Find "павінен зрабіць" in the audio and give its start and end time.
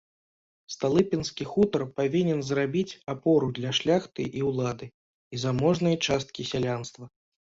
1.99-2.95